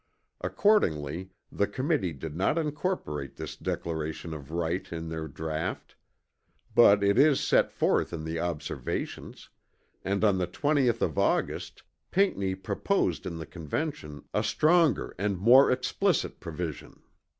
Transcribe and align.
Accordingly 0.43 1.29
the 1.51 1.67
committee 1.67 2.11
did 2.11 2.35
not 2.35 2.57
incorporate 2.57 3.35
this 3.35 3.55
declaration 3.55 4.33
of 4.33 4.49
right 4.49 4.91
in 4.91 5.09
their 5.09 5.27
draught. 5.27 5.93
But 6.73 7.03
it 7.03 7.19
is 7.19 7.39
set 7.39 7.71
forth 7.71 8.11
in 8.11 8.23
the 8.23 8.39
Observations; 8.39 9.49
and 10.03 10.23
on 10.23 10.39
the 10.39 10.47
20th 10.47 11.03
of 11.03 11.19
August 11.19 11.83
Pinckney 12.09 12.55
proposed 12.55 13.27
in 13.27 13.37
the 13.37 13.45
Convention 13.45 14.23
a 14.33 14.41
stronger 14.43 15.13
and 15.19 15.37
more 15.37 15.69
explicit 15.69 16.39
provision. 16.39 17.03